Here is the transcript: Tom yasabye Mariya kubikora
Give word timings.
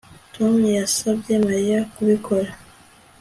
Tom 0.35 0.55
yasabye 0.79 1.33
Mariya 1.45 1.79
kubikora 1.93 2.49